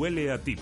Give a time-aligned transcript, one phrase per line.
[0.00, 0.56] huele a ti.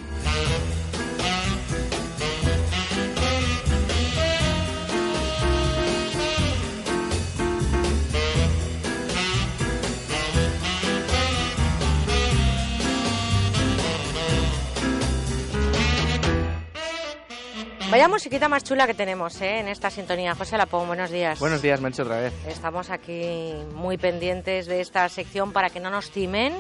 [17.90, 19.60] Vaya musiquita más chula que tenemos ¿eh?
[19.60, 20.34] en esta sintonía.
[20.34, 21.38] José Lapón, buenos días.
[21.38, 22.34] Buenos días, Mancho, otra vez.
[22.46, 26.52] Estamos aquí muy pendientes de esta sección para que no nos timen.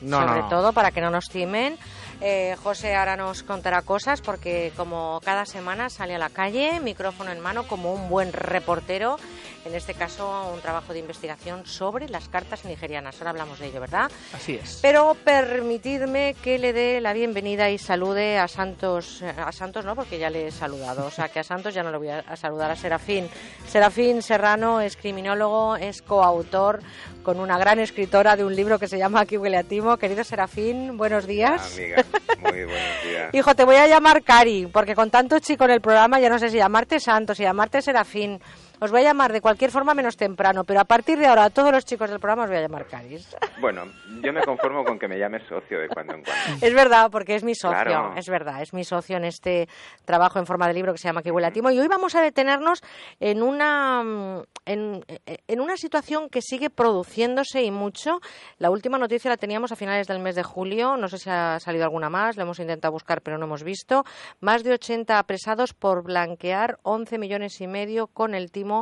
[0.00, 0.48] No, sobre no.
[0.48, 1.78] todo para que no nos timen.
[2.20, 7.32] Eh, José ahora nos contará cosas porque como cada semana sale a la calle, micrófono
[7.32, 9.16] en mano, como un buen reportero,
[9.64, 13.16] en este caso un trabajo de investigación sobre las cartas nigerianas.
[13.18, 14.10] Ahora hablamos de ello, ¿verdad?
[14.32, 14.78] Así es.
[14.80, 20.18] Pero permitidme que le dé la bienvenida y salude a Santos, a Santos no, porque
[20.18, 22.36] ya le he saludado, o sea que a Santos ya no le voy a, a
[22.36, 23.28] saludar, a Serafín.
[23.66, 26.80] Serafín Serrano es criminólogo, es coautor
[27.24, 29.96] con una gran escritora de un libro que se llama Aquí huele a timo.
[29.96, 31.76] Querido Serafín, buenos días.
[31.76, 32.04] Amiga,
[32.40, 33.30] muy buenos días.
[33.34, 36.38] Hijo, te voy a llamar Cari, porque con tanto chico en el programa ya no
[36.38, 38.40] sé si llamarte Santos, si llamarte Serafín.
[38.84, 41.50] Os voy a llamar de cualquier forma menos temprano, pero a partir de ahora a
[41.50, 43.34] todos los chicos del programa os voy a llamar Caris.
[43.64, 43.84] Bueno,
[44.22, 46.66] yo me conformo con que me llames socio de cuando en cuando.
[46.66, 48.12] Es verdad, porque es mi socio, Claro.
[48.14, 49.70] es verdad, es mi socio en este
[50.04, 51.70] trabajo en forma de libro que se llama Que huele a timo.
[51.70, 52.82] Y hoy vamos a detenernos
[53.20, 55.04] en una, mm, en,
[55.48, 58.20] en una situación que sigue produciéndose y mucho.
[58.58, 61.58] La última noticia la teníamos a finales del mes de julio, no sé si ha
[61.58, 64.04] salido alguna más, lo hemos intentado buscar pero no hemos visto.
[64.40, 68.73] Más de 80 apresados por blanquear 11 millones y medio con el timo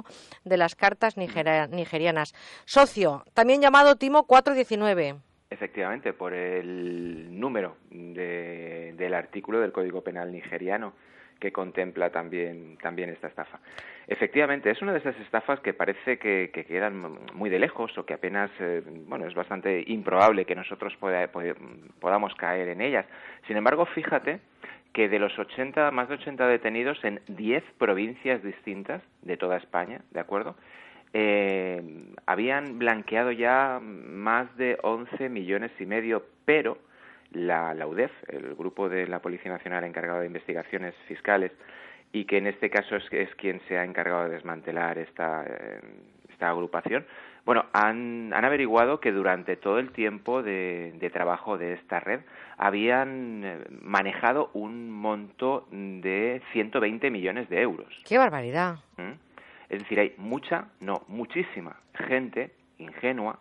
[0.45, 2.35] de las cartas nigerianas.
[2.65, 5.17] Socio, también llamado timo 419.
[5.51, 10.95] Efectivamente, por el número de- del artículo del Código Penal nigeriano
[11.39, 13.59] que contempla también, también esta estafa.
[14.07, 18.06] Efectivamente, es una de esas estafas que parece que, que quedan muy de lejos o
[18.06, 21.56] que apenas, eh, bueno, es bastante improbable que nosotros poda- pod-
[22.00, 23.06] podamos caer en ellas.
[23.49, 24.39] Sin embargo, fíjate
[24.92, 30.03] que de los 80, más de 80 detenidos en 10 provincias distintas de toda España,
[30.10, 30.56] ¿de acuerdo?
[31.14, 31.82] Eh,
[32.26, 36.78] habían blanqueado ya más de 11 millones y medio, pero
[37.32, 41.53] la, la UDEF, el grupo de la Policía Nacional encargado de investigaciones fiscales,
[42.12, 45.80] y que en este caso es, es quien se ha encargado de desmantelar esta, eh,
[46.30, 47.06] esta agrupación,
[47.44, 52.20] bueno, han, han averiguado que durante todo el tiempo de, de trabajo de esta red
[52.56, 57.88] habían eh, manejado un monto de 120 millones de euros.
[58.04, 58.76] ¡Qué barbaridad!
[58.97, 59.12] ¿Mm?
[59.69, 63.38] Es decir, hay mucha, no, muchísima gente ingenua,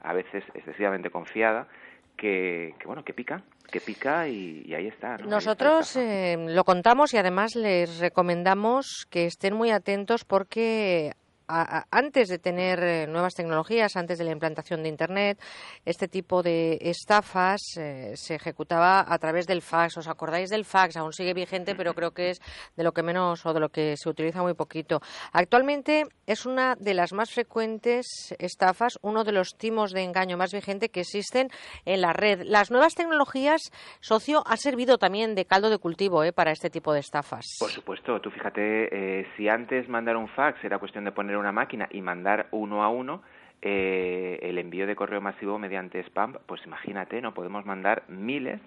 [0.00, 1.68] a veces excesivamente confiada,
[2.16, 5.08] que, que bueno, que pica, que pica y, y ahí está.
[5.08, 5.12] ¿no?
[5.14, 11.12] Ahí está Nosotros eh, lo contamos y además les recomendamos que estén muy atentos porque
[11.48, 15.40] a- antes de tener eh, nuevas tecnologías, antes de la implantación de Internet,
[15.84, 19.96] este tipo de estafas eh, se ejecutaba a través del fax.
[19.98, 20.96] ¿Os acordáis del fax?
[20.96, 22.40] Aún sigue vigente, pero creo que es
[22.76, 25.00] de lo que menos o de lo que se utiliza muy poquito.
[25.32, 30.52] Actualmente es una de las más frecuentes estafas, uno de los timos de engaño más
[30.52, 31.48] vigente que existen
[31.84, 32.42] en la red.
[32.44, 33.60] Las nuevas tecnologías,
[34.00, 36.32] socio, ha servido también de caldo de cultivo ¿eh?
[36.32, 37.44] para este tipo de estafas.
[37.58, 41.52] Por supuesto, tú fíjate, eh, si antes mandar un fax era cuestión de poner una
[41.52, 43.22] máquina y mandar uno a uno,
[43.62, 48.60] eh, el envío de correo masivo mediante spam, pues imagínate, no podemos mandar miles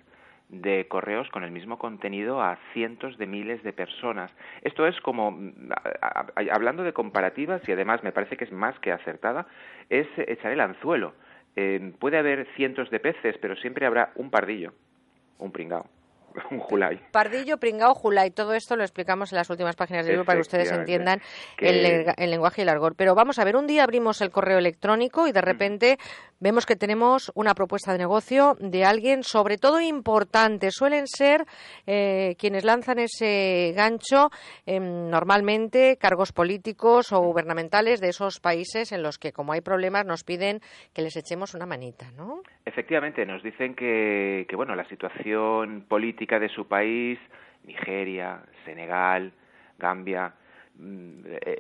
[0.49, 4.31] de correos con el mismo contenido a cientos de miles de personas.
[4.61, 5.37] Esto es como,
[6.51, 9.45] hablando de comparativas, y además me parece que es más que acertada,
[9.89, 11.13] es echar el anzuelo.
[11.55, 14.73] Eh, puede haber cientos de peces, pero siempre habrá un pardillo,
[15.37, 15.85] un pringao,
[16.51, 16.99] un julay.
[17.11, 20.41] Pardillo, pringao, julay, todo esto lo explicamos en las últimas páginas del libro para que
[20.41, 21.21] ustedes entiendan
[21.57, 22.95] Que- el, el lenguaje y el argor.
[22.95, 25.97] Pero vamos a ver, un día abrimos el correo electrónico y de repente
[26.39, 30.71] vemos que tenemos una propuesta de negocio de alguien, sobre todo importante.
[30.71, 31.45] Suelen ser
[31.85, 34.29] eh, quienes lanzan ese gancho,
[34.65, 40.05] em, normalmente cargos políticos o gubernamentales de esos países en los que, como hay problemas,
[40.05, 40.59] nos piden
[40.93, 42.41] que les echemos una manita, ¿no?
[42.65, 47.19] Efectivamente, nos dicen que, que bueno, la situación política de su país,
[47.63, 49.33] Nigeria, Senegal,
[49.77, 50.33] Gambia,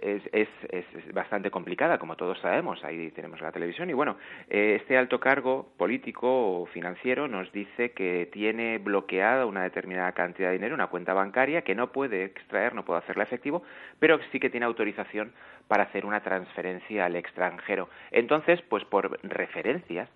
[0.01, 2.83] es, es, es, bastante complicada, como todos sabemos.
[2.83, 3.89] Ahí tenemos la televisión.
[3.89, 4.17] Y bueno,
[4.49, 10.49] eh, este alto cargo político o financiero nos dice que tiene bloqueada una determinada cantidad
[10.49, 13.63] de dinero, una cuenta bancaria, que no puede extraer, no puede hacerla efectivo,
[13.99, 15.33] pero sí que tiene autorización
[15.67, 17.89] para hacer una transferencia al extranjero.
[18.11, 20.09] Entonces, pues por referencias,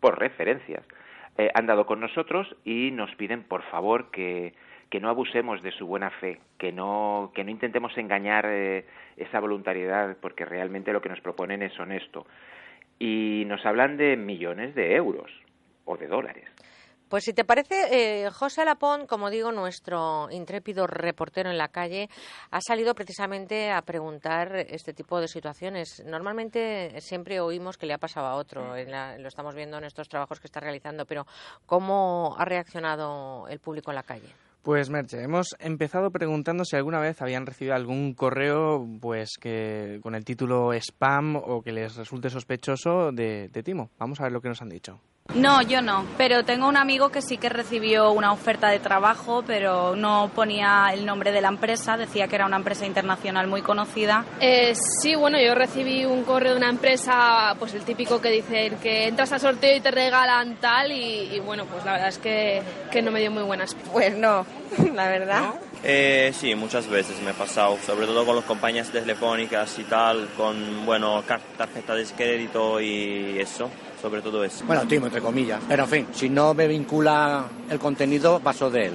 [0.00, 0.84] por referencias,
[1.38, 4.54] eh, han dado con nosotros y nos piden, por favor, que,
[4.90, 8.86] que no abusemos de su buena fe, que no, que no intentemos engañar eh,
[9.16, 12.26] esa voluntariedad, porque realmente lo que nos proponen es honesto.
[12.98, 15.30] Y nos hablan de millones de euros
[15.84, 16.48] o de dólares.
[17.08, 22.10] Pues si te parece, eh, José Lapón, como digo, nuestro intrépido reportero en la calle,
[22.50, 26.04] ha salido precisamente a preguntar este tipo de situaciones.
[26.04, 30.38] Normalmente siempre oímos que le ha pasado a otro, lo estamos viendo en estos trabajos
[30.38, 31.26] que está realizando, pero
[31.64, 34.47] ¿cómo ha reaccionado el público en la calle?
[34.62, 40.14] Pues Merche, hemos empezado preguntando si alguna vez habían recibido algún correo pues que con
[40.14, 43.90] el título spam o que les resulte sospechoso de Timo.
[43.98, 45.00] Vamos a ver lo que nos han dicho.
[45.34, 49.44] No, yo no, pero tengo un amigo que sí que recibió una oferta de trabajo,
[49.46, 53.60] pero no ponía el nombre de la empresa, decía que era una empresa internacional muy
[53.60, 54.24] conocida.
[54.40, 58.78] Eh, sí, bueno, yo recibí un correo de una empresa, pues el típico que dicen
[58.78, 62.62] que entras al sorteo y te regalan tal, y, bueno, pues la verdad es que,
[62.90, 63.76] que, no me dio muy buenas.
[63.92, 64.46] Pues no,
[64.94, 65.54] la verdad.
[65.84, 70.28] Eh, sí, muchas veces me he pasado, sobre todo con las compañías telefónicas y tal,
[70.36, 71.22] con, bueno,
[71.56, 74.64] tarjeta de crédito y eso sobre todo eso.
[74.64, 75.62] Bueno, timo, entre comillas.
[75.68, 78.94] Pero en fin, si no me vincula el contenido, paso de él.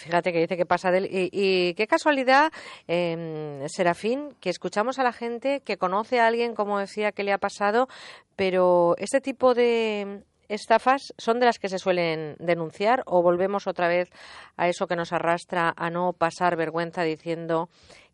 [0.00, 1.08] Fíjate que dice que pasa de él.
[1.10, 2.50] Y, qué casualidad,
[2.88, 7.32] eh, Serafín, que escuchamos a la gente que conoce a alguien, como decía, que le
[7.32, 7.86] ha pasado,
[8.34, 13.88] pero este tipo de estafas son de las que se suelen denunciar o volvemos otra
[13.88, 14.10] vez
[14.56, 17.68] a eso que nos arrastra a no pasar vergüenza diciendo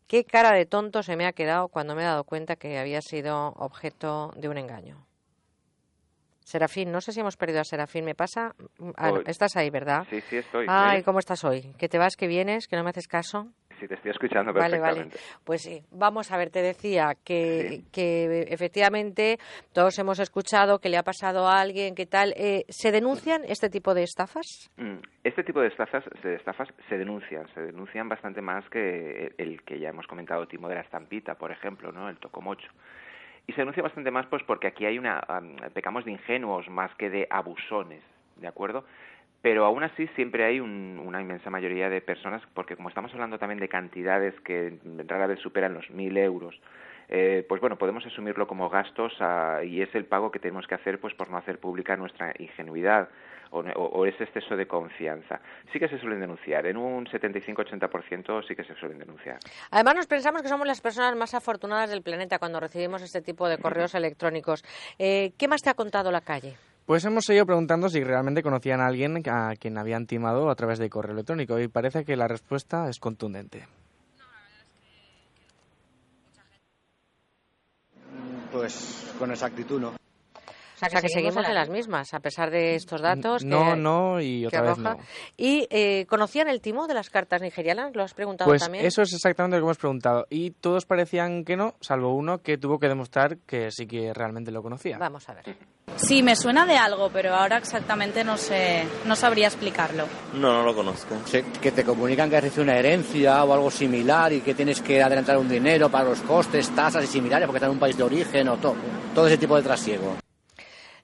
[0.07, 3.01] qué cara de tonto se me ha quedado cuando me he dado cuenta que había
[3.01, 5.06] sido objeto de un engaño.
[6.47, 8.55] Serafín, no sé si hemos perdido a Serafín, me pasa.
[8.95, 10.07] Ah, estás ahí, ¿verdad?
[10.09, 10.65] Sí, sí, estoy.
[10.69, 11.73] Ay, ¿cómo estás hoy?
[11.77, 13.49] ¿Que te vas, que vienes, que no me haces caso?
[13.77, 14.81] Sí, te estoy escuchando perfectamente.
[14.81, 15.41] Vale, vale.
[15.43, 19.39] Pues sí, vamos a ver, te decía que, que efectivamente
[19.73, 22.33] todos hemos escuchado que le ha pasado a alguien, ¿qué tal?
[22.37, 24.71] Eh, ¿Se denuncian este tipo de estafas?
[24.77, 29.61] Mm, este tipo de estafas, de estafas se denuncian, se denuncian bastante más que el
[29.63, 32.07] que ya hemos comentado, Timo de la Estampita, por ejemplo, ¿no?
[32.07, 32.69] El Tocomocho.
[33.47, 35.21] Y se denuncia bastante más pues porque aquí hay una
[35.73, 38.03] pecamos de ingenuos más que de abusones,
[38.35, 38.83] ¿de acuerdo?
[39.41, 43.59] Pero aún así siempre hay una inmensa mayoría de personas, porque como estamos hablando también
[43.59, 44.77] de cantidades que
[45.07, 46.59] rara vez superan los mil euros,
[47.07, 49.13] eh, pues bueno, podemos asumirlo como gastos
[49.63, 53.07] y es el pago que tenemos que hacer pues por no hacer pública nuestra ingenuidad
[53.51, 55.39] o, ese exceso de confianza.
[55.71, 59.39] Sí que se suelen denunciar, en un 75-80% sí que se suelen denunciar.
[59.71, 63.47] Además nos pensamos que somos las personas más afortunadas del planeta cuando recibimos este tipo
[63.47, 64.63] de correos electrónicos.
[64.99, 66.55] Eh, ¿Qué más te ha contado la calle?
[66.85, 70.79] Pues hemos seguido preguntando si realmente conocían a alguien a quien habían timado a través
[70.79, 73.67] de correo electrónico y parece que la respuesta es contundente.
[78.53, 80.06] Pues con exactitud no.
[80.79, 83.43] O sea, que, seguimos, en las mismas, a pesar de estos datos.
[83.43, 84.97] No, no, y otra vez no.
[85.35, 87.95] ¿Y eh, conocían el timo de las cartas nigerianas?
[87.95, 88.85] ¿Lo has preguntado pues también?
[88.85, 90.27] eso es exactamente lo que hemos preguntado.
[90.29, 94.51] Y todos parecían que no, salvo uno que tuvo que demostrar que sí que realmente
[94.51, 94.99] lo conocía.
[94.99, 95.57] Vamos a ver.
[95.95, 100.05] Sí, me suena de algo, pero ahora exactamente no sé, no sabría explicarlo.
[100.33, 101.15] No, no lo conozco.
[101.61, 105.01] que te comunican que has recibido una herencia o algo similar y que tienes que
[105.01, 108.03] adelantar un dinero para los costes, tasas y similares porque estás en un país de
[108.03, 108.75] origen o todo,
[109.15, 110.17] todo ese tipo de trasiego.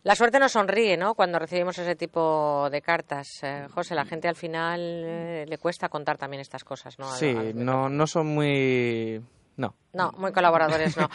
[0.03, 1.15] La suerte nos sonríe, ¿no?
[1.15, 3.27] Cuando recibimos ese tipo de cartas.
[3.41, 7.09] Eh, José, la gente al final eh, le cuesta contar también estas cosas, ¿no?
[7.11, 9.21] Sí, no, no son muy...
[9.55, 9.75] No.
[9.93, 11.09] No, muy colaboradores, no.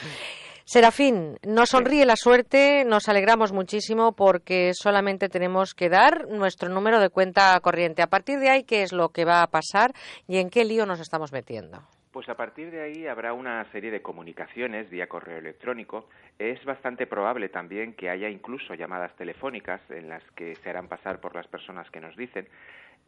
[0.64, 7.00] Serafín, nos sonríe la suerte, nos alegramos muchísimo porque solamente tenemos que dar nuestro número
[7.00, 8.02] de cuenta corriente.
[8.02, 9.94] A partir de ahí, ¿qué es lo que va a pasar
[10.26, 11.82] y en qué lío nos estamos metiendo?
[12.18, 16.08] Pues a partir de ahí habrá una serie de comunicaciones vía correo electrónico.
[16.36, 21.20] Es bastante probable también que haya incluso llamadas telefónicas en las que se harán pasar
[21.20, 22.48] por las personas que nos dicen.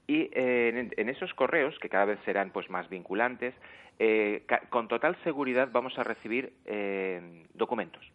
[0.06, 3.52] Y eh, en, esos correos, que cada vez serán pues más vinculantes,
[3.98, 8.08] eh, con total seguridad vamos a recibir eh, documentos.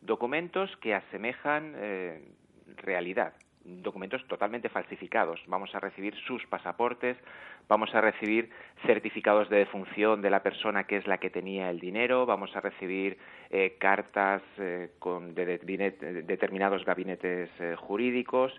[0.00, 1.74] Documentos que asemejan
[2.76, 3.32] realidad,
[3.66, 5.40] documentos totalmente falsificados.
[5.46, 7.16] Vamos a recibir sus pasaportes,
[7.68, 8.50] vamos a recibir
[8.86, 12.60] certificados de defunción de la persona que es la que tenía el dinero, vamos a
[12.60, 13.18] recibir
[13.50, 15.58] eh, cartas eh, con de,
[16.26, 18.52] determinados gabinetes eh, jurídicos.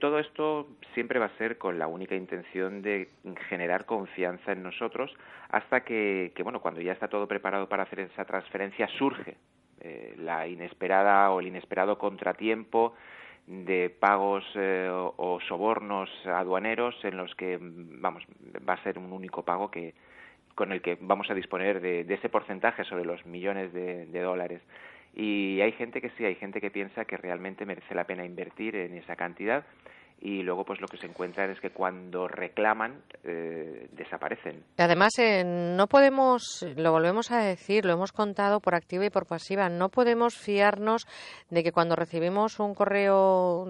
[0.00, 3.08] todo esto siempre va a ser con la única intención de
[3.48, 5.10] generar confianza en nosotros
[5.50, 9.36] hasta que, que bueno, cuando ya está todo preparado para hacer esa transferencia surge
[10.18, 12.94] la inesperada o el inesperado contratiempo
[13.46, 18.24] de pagos eh, o, sobornos aduaneros en los que vamos
[18.68, 19.94] va a ser un único pago que
[20.54, 24.62] con el que vamos a disponer de, ese porcentaje sobre los millones de, dólares.
[25.14, 28.74] Y hay gente que sí hay gente que piensa que realmente merece la pena invertir
[28.74, 29.64] en esa cantidad
[30.20, 34.64] y luego pues lo que se encuentran es que cuando reclaman eh, desaparecen.
[34.78, 39.26] Además, eh, no podemos, lo volvemos a decir, lo hemos contado por activa y por
[39.26, 41.06] pasiva, no podemos fiarnos
[41.50, 43.66] de que cuando recibimos un correo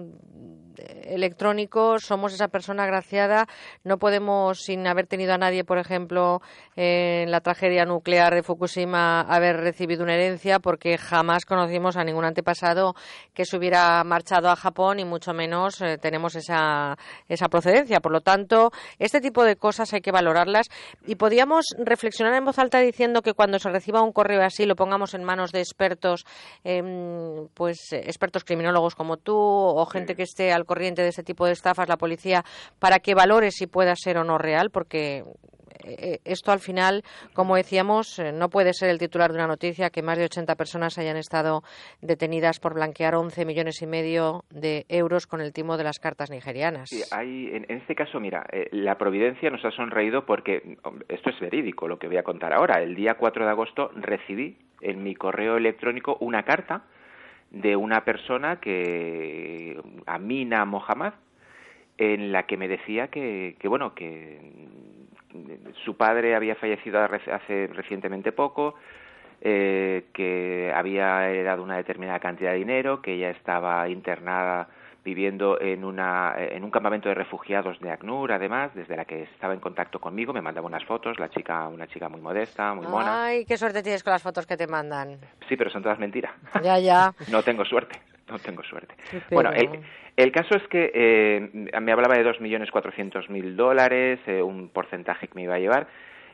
[1.03, 3.47] electrónico somos esa persona agraciada,
[3.83, 6.41] no podemos, sin haber tenido a nadie, por ejemplo,
[6.75, 12.25] en la tragedia nuclear de Fukushima, haber recibido una herencia porque jamás conocimos a ningún
[12.25, 12.95] antepasado
[13.33, 17.99] que se hubiera marchado a Japón y mucho menos eh, tenemos esa, esa procedencia.
[17.99, 20.67] Por lo tanto, este tipo de cosas hay que valorarlas
[21.05, 24.75] y podríamos reflexionar en voz alta diciendo que cuando se reciba un correo así lo
[24.75, 26.25] pongamos en manos de expertos,
[26.63, 31.45] em, pues expertos criminólogos como tú o gente que esté al corriente de ese tipo
[31.45, 32.43] de estafas, la policía,
[32.79, 35.23] para que valore si pueda ser o no real, porque
[36.23, 37.03] esto al final,
[37.33, 40.55] como decíamos, eh, no puede ser el titular de una noticia que más de 80
[40.55, 41.61] personas hayan estado
[42.01, 46.29] detenidas por blanquear 11 millones y medio de euros con el timo de las cartas
[46.29, 46.89] nigerianas.
[46.89, 51.39] Sí, hay, en, este caso, mira, eh, la providencia nos ha sonreído porque esto es
[51.39, 52.81] verídico lo que voy a contar ahora.
[52.81, 56.83] El día 4 de agosto recibí en mi correo electrónico una carta
[57.49, 61.13] de una persona que, Amina Mohamed,
[61.97, 64.39] en la que me decía que, que bueno, que
[65.85, 68.75] su padre había fallecido hace recientemente poco,
[69.41, 74.67] eh, que había heredado una determinada cantidad de dinero, que ella estaba internada
[75.07, 79.53] viviendo en, una, en un campamento de refugiados de ACNUR, además, desde la que estaba
[79.53, 83.23] en contacto conmigo, me mandaba unas fotos, la chica, una chica muy modesta, muy mona.
[83.23, 85.17] Ay, qué suerte tienes con las fotos que te mandan.
[85.47, 86.33] Sí, pero son todas mentiras.
[86.61, 87.13] Ya, ya.
[87.31, 87.97] no tengo suerte,
[88.29, 88.95] no tengo suerte.
[89.31, 89.79] Bueno, el,
[90.15, 95.43] el, caso es que eh, me hablaba de 2.400.000 dólares, eh, un porcentaje que me
[95.43, 95.87] iba a llevar,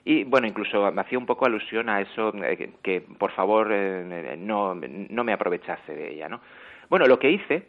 [0.06, 4.76] y bueno, incluso me hacía un poco alusión a eso, eh, que, por favor no,
[4.76, 6.42] no me aprovechase de ella, ¿no?
[6.90, 7.68] Bueno, lo que hice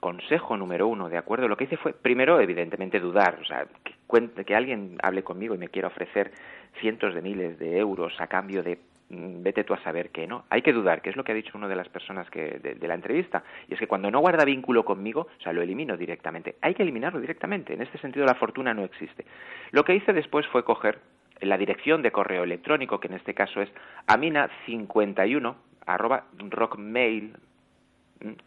[0.00, 1.48] consejo número uno, ¿de acuerdo?
[1.48, 5.58] Lo que hice fue, primero, evidentemente, dudar, o sea, que, que alguien hable conmigo y
[5.58, 6.32] me quiera ofrecer
[6.80, 8.78] cientos de miles de euros a cambio de
[9.08, 10.44] vete tú a saber qué, ¿no?
[10.50, 12.88] Hay que dudar, que es lo que ha dicho una de las personas que, de,
[12.88, 16.56] la entrevista, y es que cuando no guarda vínculo conmigo, o sea, lo elimino directamente.
[16.60, 19.24] Hay que eliminarlo directamente, en este sentido la fortuna no existe.
[19.70, 20.98] Lo que hice después fue coger
[21.40, 23.70] la dirección de correo electrónico, que en este caso es
[24.06, 25.54] amina51
[25.86, 27.34] arroba rockmail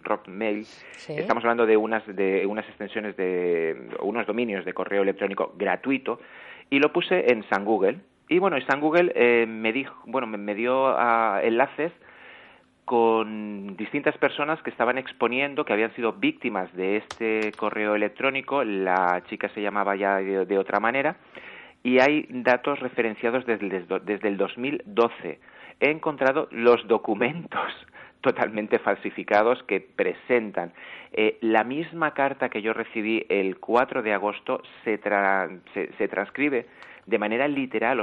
[0.04, 0.66] Rockmail.
[1.08, 6.20] Estamos hablando de unas, de unas extensiones de unos dominios de correo electrónico gratuito
[6.70, 8.00] y lo puse en San Google.
[8.29, 11.91] Y bueno, San Google eh, me dijo, bueno, me, dio ah, enlaces
[12.86, 18.63] con distintas personas que estaban exponiendo que habían sido víctimas de este correo electrónico.
[18.63, 21.17] La chica se llamaba ya de, otra manera
[21.81, 25.39] y hay datos referenciados desde, desde el 2012.
[25.79, 27.71] He encontrado los documentos
[28.21, 30.71] totalmente falsificados que presentan.
[31.13, 35.00] Eh, la misma carta que yo recibí el 4 de agosto se,
[35.98, 36.67] se, transcribe
[37.10, 38.00] de manera literal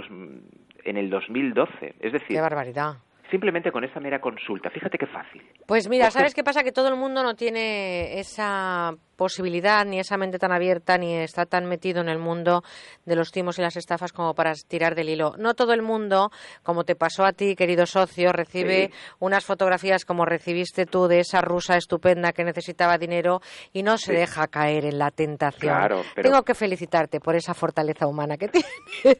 [0.85, 1.95] en el 2012.
[2.01, 2.97] Es decir, ¡Qué barbaridad!
[3.31, 4.71] Simplemente con esa mera consulta.
[4.71, 5.43] Fíjate qué fácil.
[5.67, 6.63] Pues mira, ¿sabes qué pasa?
[6.63, 11.46] Que todo el mundo no tiene esa posibilidad, ni esa mente tan abierta, ni está
[11.46, 12.62] tan metido en el mundo
[13.04, 15.35] de los timos y las estafas como para tirar del hilo.
[15.38, 16.30] No todo el mundo,
[16.62, 21.40] como te pasó a ti, querido socio, recibe unas fotografías como recibiste tú de esa
[21.40, 23.40] rusa estupenda que necesitaba dinero
[23.73, 25.75] y no se deja caer en la tentación.
[26.14, 28.70] Tengo que felicitarte por esa fortaleza humana que tienes.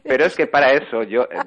[0.03, 1.37] Pero es que para eso yo eh,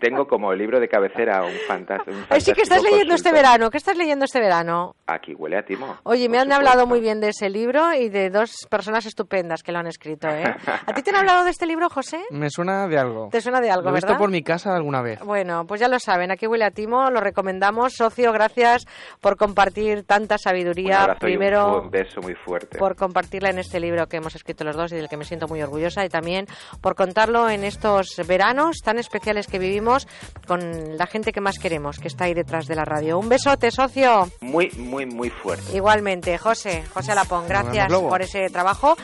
[0.00, 2.26] tengo como libro de cabecera un fantasma.
[2.38, 3.70] Sí que estás leyendo este verano.
[3.70, 4.94] ¿Qué estás leyendo este verano?
[5.06, 5.96] Aquí huele a timo.
[6.02, 9.72] Oye, me han hablado muy bien de ese libro y de dos personas estupendas que
[9.72, 10.28] lo han escrito.
[10.28, 10.44] ¿eh?
[10.86, 12.20] ¿A ti te han hablado de este libro, José?
[12.30, 13.28] Me suena de algo.
[13.30, 15.20] ¿Te suena de algo, lo he visto por mi casa alguna vez.
[15.20, 16.30] Bueno, pues ya lo saben.
[16.30, 17.94] Aquí huele a Timo, lo recomendamos.
[17.94, 18.86] Socio, gracias
[19.20, 21.16] por compartir tanta sabiduría.
[21.20, 22.78] Primero, un, beso muy fuerte.
[22.78, 25.46] Por compartirla en este libro que hemos escrito los dos y del que me siento
[25.48, 26.04] muy orgullosa.
[26.04, 26.46] Y también
[26.80, 30.06] por contarlo en estos veranos tan especiales que vivimos
[30.46, 33.18] con la gente que más queremos, que está ahí detrás de la radio.
[33.18, 34.28] Un besote, socio.
[34.40, 35.76] Muy, muy, muy fuerte.
[35.76, 36.84] Igualmente, José.
[36.92, 38.94] José Alapón, gracias gracias por ese trabajo